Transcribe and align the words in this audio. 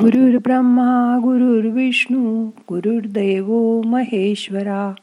गुरुर् 0.00 0.42
ब्रह्मा 0.42 1.18
गुरुर्विष्णू 1.22 2.46
गुरुर्दैव 2.46 3.80
महेश्वरा 3.84 4.94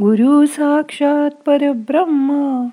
गुरु 0.00 0.46
साक्षात 0.46 1.30
परब्रह्म 1.30 2.66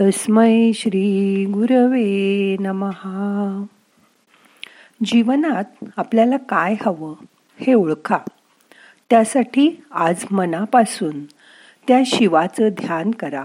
तस्मै 0.00 0.72
श्री 0.74 1.44
गुरवे 1.44 2.56
नमहा 2.60 3.64
जीवनात 5.04 5.84
आपल्याला 5.96 6.36
काय 6.36 6.74
हवं 6.86 7.14
हे 7.60 7.74
ओळखा. 7.74 8.18
त्यासाठी 9.10 9.84
आज 9.90 10.24
मनापासून 10.30 11.24
त्या 11.88 12.00
शिवाचं 12.06 12.68
ध्यान 12.68 13.10
करा. 13.10 13.44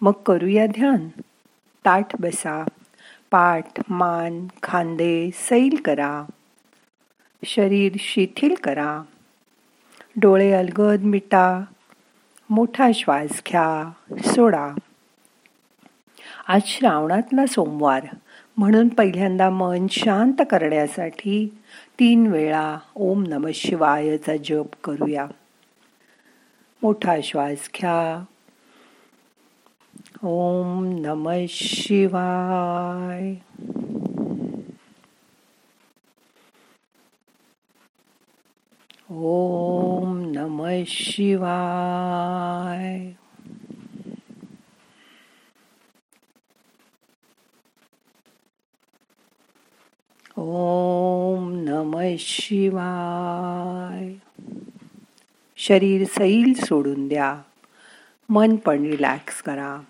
मग 0.00 0.12
करूया 0.26 0.66
ध्यान. 0.66 1.08
ताठ 1.84 2.20
बसा. 2.20 2.64
पाठ 3.30 3.64
मान 3.88 4.46
खांदे 4.62 5.30
सैल 5.34 5.76
करा. 5.84 6.24
शरीर 7.44 7.92
शिथिल 7.98 8.54
करा. 8.54 9.02
डोळे 10.16 10.52
अलगद 10.52 11.00
मिटा. 11.00 11.64
मोठा 12.50 12.90
श्वास 12.94 13.42
घ्या. 13.48 13.92
सोडा. 14.24 14.70
आज 16.48 16.60
श्रावणातला 16.64 17.46
सोमवार. 17.46 18.06
म्हणून 18.56 18.88
पहिल्यांदा 18.88 19.50
मन 19.50 19.86
शांत 19.90 20.42
करण्यासाठी 20.50 21.58
तीन 22.00 22.26
वेळा 22.26 22.78
ओम 22.94 23.24
नम 23.28 23.48
शिवायचा 23.54 24.36
जप 24.36 24.66
करूया. 24.84 25.26
मोठा 26.82 27.16
श्वास 27.24 27.70
घ्या. 27.80 28.24
ओम 30.22 30.96
नम 30.98 31.44
शिवाय. 31.48 33.34
ओम 39.12 40.18
नम 40.18 40.68
शिवाय 40.86 43.12
ओम 50.36 51.54
नम 51.54 52.00
शिवाय 52.18 54.12
शरीर 55.56 56.06
सैल 56.06 56.64
सोडून 56.64 57.08
द्या. 57.08 57.42
मन 58.28 58.56
पण 58.56 58.82
रिलॅक्स 58.82 59.42
करा. 59.42 59.80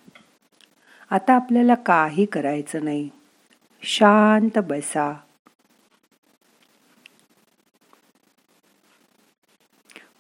आता 1.10 1.34
आपल्याला 1.34 1.74
काही 1.74 2.24
करायचं 2.24 2.84
नाही. 2.84 3.08
शांत 3.82 4.58
बसा. 4.58 5.16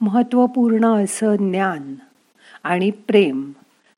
महत्त्वपूर्ण 0.00 1.04
असं 1.04 1.36
ज्ञान 1.36 1.94
आणि 2.62 2.90
प्रेम 2.90 3.52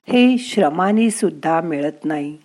हे 0.08 0.38
श्रमाने 0.38 1.10
सुद्धा 1.10 1.60
मिळत 1.60 2.04
नाही. 2.04 2.38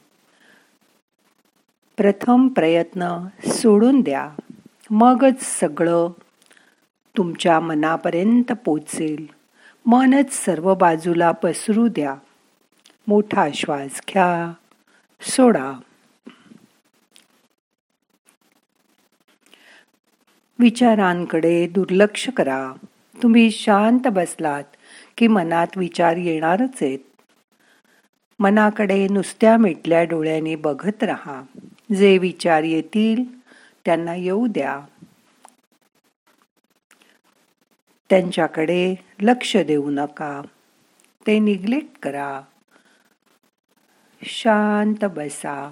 प्रथम 1.98 2.48
प्रयत्न 2.48 3.28
सोडून 3.48 4.02
द्या 4.02 4.30
मगच 4.92 5.60
सगळं 5.60 6.10
तुमच्या 7.18 7.60
मनापर्यंत 7.60 8.52
पोचेल. 8.66 9.26
मनच 9.86 10.32
सर्व 10.32 10.76
बाजूला 10.76 11.32
पसरू 11.32 11.88
द्या. 11.88 12.16
मोठा 13.08 13.48
श्वास 13.54 14.02
घ्या 14.10 14.54
सोडा. 15.22 15.80
विचारांकडे 20.60 21.68
दुर्लक्ष 21.68 22.30
करा. 22.30 22.74
तुम्ही 23.24 23.52
शांत 23.52 24.08
बसलात 24.08 24.64
की 25.18 25.28
मनात 25.28 25.68
विचार 25.76 26.16
येणारच 26.16 26.84
आहेत. 26.84 27.00
मनाकडे 28.40 29.08
नुसत्या 29.08 29.58
मिटल्या 29.58 30.04
डोळ्याने 30.04 30.56
बघत 30.56 31.04
राहा. 31.04 31.44
जे 31.98 32.18
विचार 32.18 32.64
येतील 32.64 33.40
त्यांना 33.86 34.16
येऊ 34.16 34.48
द्या. 34.48 34.82
त्यांच्याकडे 38.10 38.96
लक्ष 39.22 39.58
देऊ 39.58 39.90
नका. 39.90 40.42
ते 41.28 41.40
निग्लेक्ट 41.40 42.00
करा. 42.04 42.42
शांत 44.24 45.06
बसा. 45.06 45.72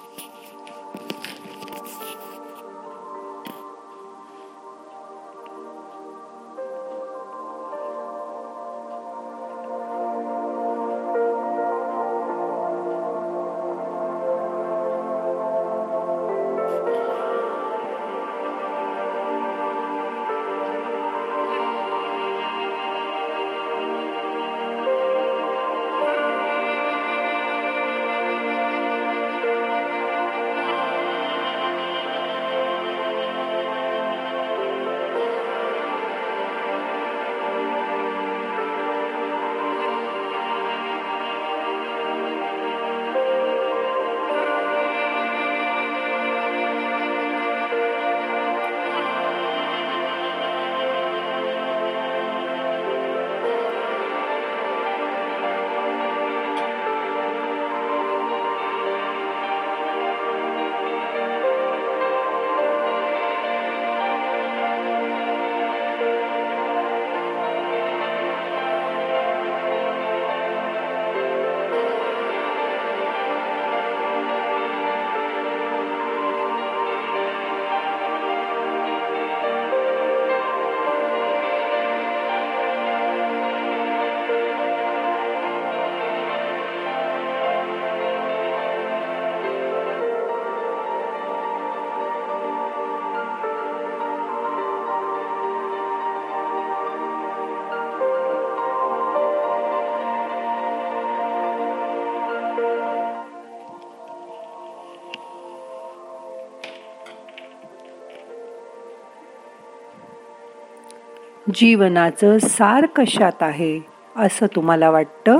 जीवनाचं 111.49 112.37
सार 112.37 112.85
कशात 112.85 113.43
आहे 113.43 113.79
असं 114.17 114.45
तुम्हाला 114.55 114.89
वाटतं? 114.89 115.39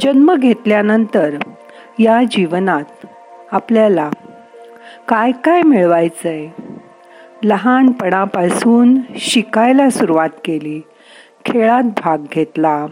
जन्म 0.00 0.34
घेतल्यानंतर 0.34 1.34
या 1.98 2.22
जीवनात 2.30 3.06
आपल्याला 3.52 4.10
काय 5.08 5.30
काय 5.30 5.62
मिळवायचं 5.62 6.28
आहे 6.28 6.72
लहानपणापासून 7.44 8.98
शिकायला 9.16 9.90
सुरुवात 9.90 10.28
केली. 10.44 10.80
खेळात 11.44 11.82
भाग 11.82 12.18
घेतला. 12.32 12.86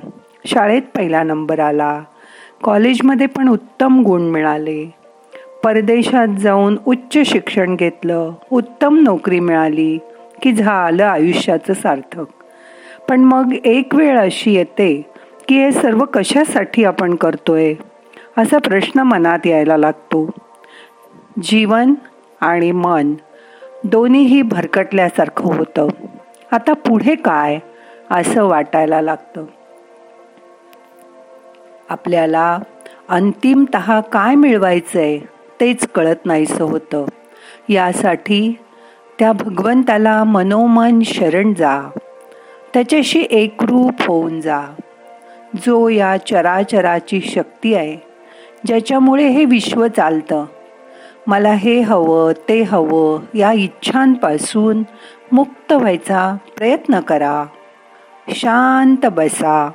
शाळेत 0.47 0.83
पहिला 0.97 1.23
नंबर 1.23 1.61
आला. 1.61 2.03
कॉलेजमध्ये 2.63 3.27
पण 3.27 3.49
उत्तम 3.49 4.03
गुण 4.03 4.23
मिळाले. 4.23 4.95
परदेशात 5.65 6.29
जाऊन 6.29 6.79
उच्च 6.87 7.19
शिक्षण 7.27 7.75
घेतलं. 7.75 8.33
उत्तम 8.53 8.99
नोकरी 8.99 9.41
मिळाली. 9.41 9.99
की 10.43 10.53
झालं 10.53 11.05
आयुष्याचं 11.05 11.73
सार्थक. 11.73 12.25
पण 13.09 13.21
मग 13.21 13.53
एक 13.65 13.95
वेळ 13.95 14.19
अशी 14.19 14.55
येते 14.55 15.07
की 15.49 15.61
हे 15.61 15.73
सर्व 15.73 16.05
कशासाठी 16.05 16.85
आपण 16.85 17.15
करतोय? 17.15 17.75
असा 18.39 18.59
प्रश्न 18.59 19.01
मनात 19.01 19.47
यायला 19.47 19.77
लागतो. 19.77 20.31
जीवन 21.43 21.95
आणि 22.41 22.73
मन 22.73 23.15
दोन्हीही 23.85 24.43
भरकटल्यासारखं 24.43 25.45
होतं. 25.45 25.89
आता 26.53 26.73
पुढे 26.73 27.15
काय 27.15 27.59
असं 28.11 28.45
वाटायला 28.45 29.01
लागतं? 29.01 29.45
आपल्याला 31.89 32.59
अंतिमत 33.09 33.77
काय 34.13 34.35
मिळवायचं 34.35 34.99
आहे 34.99 35.19
तेच 35.61 35.89
कळत 35.89 36.27
नाहीसं 36.27 36.65
होतं. 36.65 37.05
यासाठी 37.69 38.59
त्या 39.19 39.33
भगवंताला 39.33 40.25
मनोमन 40.25 41.01
शरण 41.05 41.55
जा. 41.55 41.81
त्याच्याशी 42.75 43.27
एकरूप 43.31 44.03
होऊन 44.07 44.41
जा. 44.41 44.61
जो 45.67 45.89
या 45.89 46.17
चराचराची 46.17 47.21
शक्ती 47.21 47.75
आहे 47.75 47.97
ज्याच्यामुळे 48.67 49.29
हे 49.29 49.45
विश्व 49.45 49.87
चालतं. 49.87 50.45
मला 51.27 51.51
हे 51.51 51.81
हवं 51.81 52.33
ते 52.49 52.63
हवं 52.63 53.21
या 53.35 53.53
इच्छांपासून 53.53 54.83
मुक्त 55.33 55.73
व्हायचा 55.73 56.37
प्रयत्न 56.57 57.01
करा. 57.01 57.45
शांत 58.29 59.07
बसा. 59.07 59.71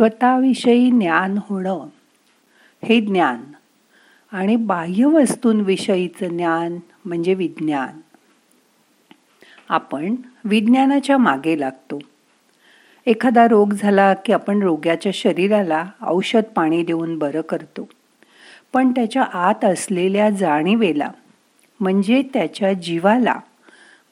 स्वतःविषयी 0.00 0.90
ज्ञान 0.90 1.38
होणं 1.38 1.86
हे 2.84 3.00
ज्ञान 3.00 3.40
आणि 4.32 4.56
बाह्य 4.56 5.04
वस्तूंविषयीचं 5.04 6.28
ज्ञान 6.28 6.78
म्हणजे 7.04 7.34
विज्ञान. 7.34 8.00
आपण 9.68 10.14
विज्ञानाच्या 10.44 11.18
मागे 11.18 11.60
लागतो. 11.60 11.98
एखादा 13.06 13.48
रोग 13.48 13.72
झाला 13.72 14.14
की 14.14 14.32
आपण 14.32 14.62
रोग्याच्या 14.62 15.12
शरीराला 15.14 15.84
औषध 16.02 16.42
पाणी 16.42 16.82
देऊन 16.82 17.18
बरं 17.18 17.40
करतो. 17.40 17.88
पण 18.72 18.90
त्याच्या 18.90 19.22
आत 19.22 19.64
असलेल्या 19.64 20.30
जाणीवेला 20.30 21.10
म्हणजे 21.80 22.22
त्याच्या 22.22 22.72
जीवाला 22.72 23.36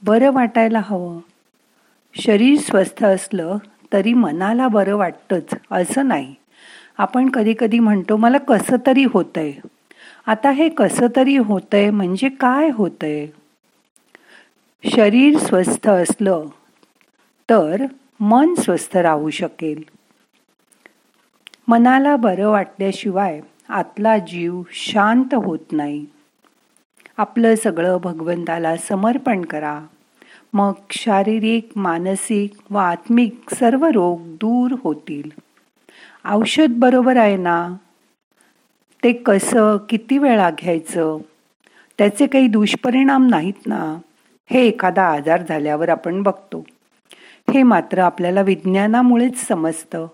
बरं 0.02 0.30
वाटायला 0.30 0.80
हवं. 0.85 1.18
शरीर 2.14 2.59
स्वस्थ 2.59 3.04
असलं 3.04 3.57
तरी 3.92 4.12
मनाला 4.14 4.68
बरं 4.68 4.97
वाटतंच 4.97 5.54
असं 5.71 6.09
नाही. 6.09 6.35
आपण 6.99 7.28
कधी 7.28 7.54
कधी 7.59 7.78
म्हणतो 7.78 8.16
मला 8.16 8.38
कसं 8.38 8.76
तरी 8.87 9.04
होतंय. 9.04 9.52
आता 10.26 10.50
हे 10.50 10.68
कसं 10.68 11.07
तरी 11.16 11.37
होतंय 11.37 11.90
म्हणजे 11.90 12.28
काय 12.28 12.71
होतंय? 12.71 13.26
शरीर 14.85 15.38
स्वस्थ 15.38 15.88
असलं 15.88 16.45
तर 17.50 17.87
मन 18.21 18.54
स्वस्थ 18.54 18.97
राहू 18.97 19.30
शकेल. 19.30 19.83
मनाला 21.68 22.16
बरं 22.16 22.49
वाटल्याशिवाय 22.49 23.40
आतला 23.68 24.18
जीव 24.18 24.62
शांत 24.73 25.35
होत 25.35 25.73
नाही. 25.73 26.07
आपलं 27.16 27.54
सगळं 27.54 27.97
भगवंताला 27.97 28.76
समर्पण 28.76 29.42
करा. 29.42 29.80
मग 30.58 30.72
शारीरिक 30.90 31.68
मानसिक 31.76 32.52
व 32.70 32.76
आत्मिक 32.76 33.40
सर्व 33.54 33.86
रोग 33.86 34.20
दूर 34.22 34.74
होतील. 34.82 35.30
औषध 36.24 36.66
बरोबर 36.68 37.16
आहे 37.16 37.36
ना? 37.36 37.74
ते 39.04 39.12
कसं 39.12 39.76
किती 39.88 40.18
वेळा 40.18 40.50
घ्यायचं? 40.50 41.18
त्याचे 41.98 42.26
काही 42.26 42.48
दुष्परिणाम 42.48 43.26
नाहीत 43.26 43.66
ना? 43.66 43.98
हे 44.50 44.66
एखादा 44.66 45.04
आजार 45.04 45.42
झाल्यावर 45.48 45.88
आपण 45.88 46.22
बघतो. 46.22 46.66
हे 47.54 47.62
मात्र 47.62 47.98
आपल्याला 47.98 48.40
विज्ञानामुळेच 48.40 49.48
समजतं. 49.48 50.06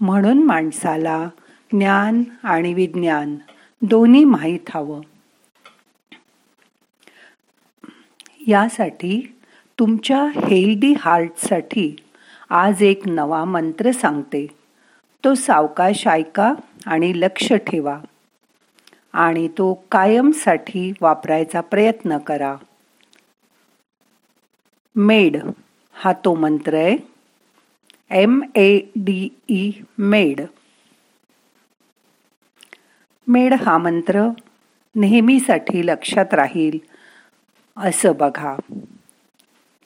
म्हणून 0.00 0.42
माणसाला 0.42 1.28
ज्ञान 1.72 2.22
आणि 2.42 2.74
विज्ञान 2.74 3.36
दोन्ही 3.82 4.24
माहीत 4.24 4.70
हवं. 4.70 5.00
यासाठी 8.46 9.35
तुमच्या 9.78 10.24
हेल्दी 10.24 10.94
हार्टसाठी 10.98 11.96
आज 12.50 12.82
एक 12.82 13.08
नवा 13.08 13.44
मंत्र 13.44 13.90
सांगते. 13.90 14.46
तो 15.24 15.34
सावकाश 15.34 16.06
ऐका 16.06 16.54
आणि 16.86 17.12
लक्ष 17.20 17.52
ठेवा. 17.52 17.98
आणि 19.12 19.48
तो 19.48 19.84
कायमसाठी 19.90 20.92
वापरायचा 21.00 21.60
प्रयत्न 21.60 22.18
करा. 22.18 22.56
मेड 24.96 25.36
हा 25.92 26.12
तो 26.12 26.34
मंत्र 26.34 26.74
आहे. 26.74 26.96
M 28.10 28.42
A 28.54 28.80
D 28.96 29.28
E 29.48 29.70
made. 29.98 30.40
Made 33.26 33.54
हा 33.54 33.78
मंत्र 33.78 34.28
नेहमीसाठी 34.94 35.86
लक्षात 35.86 36.34
राहील. 36.34 36.78
असं 37.76 38.12
बघा. 38.18 38.56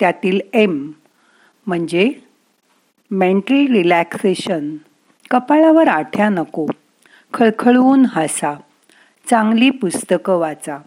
त्यातील 0.01 0.41
एम 0.53 0.91
म्हणजे 1.67 2.13
मेंटल 3.11 3.67
रिलॅक्सेशन 3.73 4.77
कपाळावर 5.31 5.89
आठ्या 5.89 6.29
नको 6.29 6.67
खळखळून 7.35 8.07
हसा 8.09 8.55
चांगली 9.31 9.71
पुस्तकं 9.71 10.37
वाचा 10.37 10.79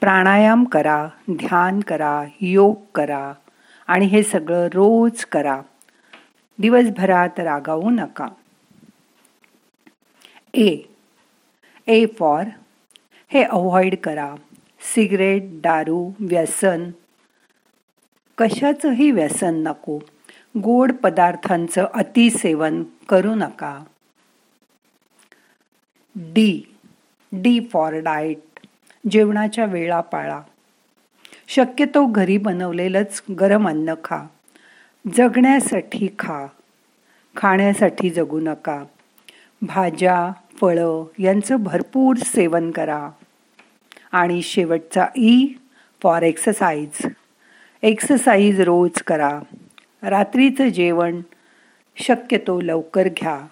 प्राणायाम 0.00 0.64
करा 0.64 1.08
ध्यान 1.30 1.80
करा 1.80 2.24
योग 2.40 2.76
करा 2.94 3.32
आणि 3.86 4.06
हे 4.06 4.22
सगळं 4.22 4.66
रोज 4.66 5.24
करा. 5.24 5.60
दिवसभरात 6.58 7.40
रागावू 7.40 7.90
नका. 7.90 8.28
ए 10.54 10.76
ए 11.86 12.06
फॉर 12.18 12.44
हे 13.28 13.42
अवॉइड 13.42 13.94
करा. 14.04 14.34
सिगरेट 14.94 15.42
दारू 15.62 16.10
व्यसन 16.20 16.90
कशाचंही 18.38 19.10
व्यसन 19.10 19.54
नको. 19.66 19.98
गोड 20.58 20.92
पदार्थांचं 20.92 21.86
अतिसेवन 21.94 22.84
करू 23.08 23.34
नका. 23.34 23.84
डी. 26.14 26.76
D 27.32 27.60
for 27.72 27.94
diet. 27.94 28.66
जेवणाच्या 29.10 29.64
वेळा 29.64 30.00
पाळा. 30.00 30.40
शक्यतो 31.48 32.06
घरी 32.06 32.38
बनवलेलंच 32.38 33.22
गरम 33.40 33.68
अन्न 33.68 33.94
खा. 34.04 34.22
जगण्यासाठी 35.14 36.08
खा. 36.18 36.46
खाण्यासाठी 37.36 38.10
जगू 38.10 38.40
नका. 38.40 38.84
भाज्या 39.62 40.32
फळं 40.60 41.04
यांचं 41.18 41.56
भरपूर 41.62 42.16
सेवन 42.16 42.70
करा. 42.70 43.10
आणि 44.12 44.42
शेवटचा 44.42 45.06
ई 45.16 45.46
फॉर 46.02 46.22
एक्सरसाइज. 46.22 47.06
एक्सरसाइज 47.82 48.60
रोज 48.60 49.02
करा. 49.02 49.40
रात्रीचं 50.02 50.68
जेवण 50.68 51.20
शक्यतो 51.96 52.60
लवकर 52.60 53.08
घ्या. 53.08 53.46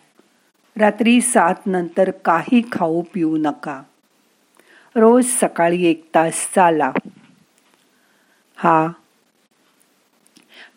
रात्री 0.77 1.21
सात 1.21 1.55
नंतर 1.67 2.11
काही 2.11 2.63
खाऊ 2.73 3.03
पिऊ 3.15 3.37
नका. 3.37 3.83
रोज 4.97 5.25
सकाळी 5.25 5.87
एक 5.87 6.09
तास 6.15 6.51
चाला. 6.55 6.93
हा. 8.57 8.89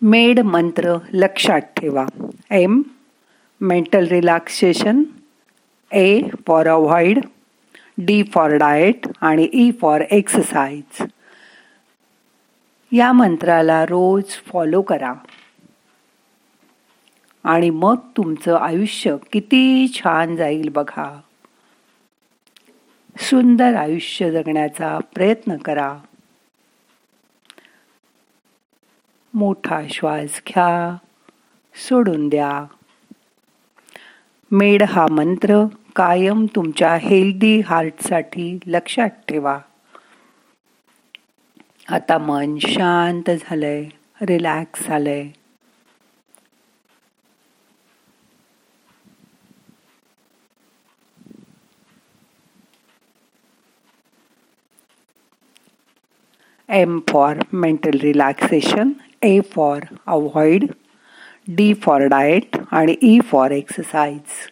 मेड 0.02 0.40
मंत्र 0.40 0.98
लक्षात 1.14 1.62
ठेवा. 1.62 2.06
M. 2.52 2.82
Mental 3.62 4.08
relaxation. 4.08 5.04
A. 5.92 6.22
For 6.48 6.68
avoid 6.68 7.26
D. 7.98 8.24
For 8.24 8.50
diet. 8.52 9.08
आणि 9.22 9.50
ई. 9.54 9.72
For 9.72 10.02
exercise. 10.02 11.04
या 12.92 13.12
मंत्राला 13.12 13.86
रोज 13.86 14.24
फॉलो 14.28 14.82
करा. 14.82 15.14
आणि 17.44 17.70
मग 17.70 17.96
तुमचं 18.18 18.56
आयुष्य 18.56 19.16
किती 19.34 19.88
छान 19.88 20.36
जाईल 20.36 20.70
बघा. 20.70 21.22
सुंदर 23.18 23.76
आयुष्य 23.76 24.32
जगण्याचा 24.32 25.00
प्रयत्न 25.14 25.58
करा. 25.58 26.00
मोठा 29.34 29.82
श्वास 29.90 30.42
घ्या 30.48 30.98
सोडून 31.76 32.30
द्या. 32.30 32.66
मेड 34.52 34.84
हा 34.84 35.08
मंत्र 35.12 35.66
कायम 35.96 36.46
तुमच्या 36.56 36.96
हेल्दी 36.96 37.60
हार्टसाठी 37.60 38.60
लक्षात 38.68 39.10
ठेवा. 39.10 39.60
आता 41.90 42.18
मन 42.18 42.58
शांत 42.62 43.30
झालंय 43.30 43.84
रिलॅक्स 44.22 44.88
झालंय. 44.88 45.28
M 56.70 57.00
for 57.10 57.38
mental 57.54 57.98
relaxation 58.02 58.92
A 59.22 59.40
for 59.54 59.86
avoid 60.08 60.66
D 61.48 61.74
for 61.74 62.06
diet 62.08 62.58
आणि 62.72 62.96
ई 63.04 63.20
फॉर 63.20 63.52
एक्सरसाइज 63.52 64.48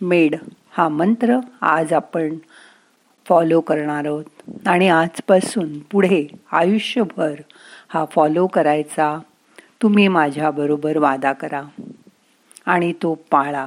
मेड 0.00 0.36
हा 0.70 0.88
मंत्र 0.88 1.38
आज 1.60 1.92
आपण 1.92 2.34
फॉलो 3.28 3.60
करणार 3.60 4.04
आहोत. 4.04 4.24
आणि 4.66 4.88
आजपासून 4.88 5.78
पुढे 5.78 6.26
आयुष्यभर 6.52 7.34
हा 7.88 8.04
फॉलो 8.04 8.46
करायचा. 8.46 9.18
तुम्ही 9.82 10.08
माझ्याबरोबर 10.08 10.96
वादा 10.96 11.32
करा. 11.32 11.62
आणि 12.66 12.92
तो 12.92 13.14
पाळा. 13.30 13.66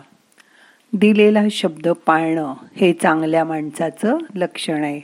दिलेला 0.93 1.43
शब्द 1.51 1.89
पाळणं 1.89 2.53
हे 2.75 2.93
चांगल्या 2.93 3.43
माणसाचं 3.43 4.17
लक्षण 4.35 4.83
आहे. 4.83 5.01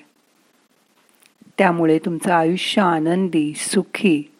त्यामुळे 1.57 1.99
तुमचं 1.99 2.33
आयुष्य 2.33 2.81
आनंदी 2.81 3.53
सुखी 3.53 4.31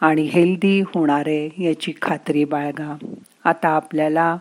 आणि 0.00 0.22
हेल्दी 0.22 0.80
होणार 0.80 1.24
आहे 1.26 1.64
याची 1.64 1.92
खात्री 2.02 2.44
बाळगा. 2.44 2.96
आता 3.44 3.68
आपल्याला 3.68 4.36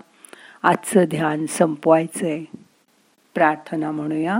आजचं 0.63 1.03
ध्यान 1.03 1.45
संपवायचं 1.45 2.25
आहे 2.25 2.45
प्रार्थना 3.33 3.91
म्हणूया. 3.91 4.39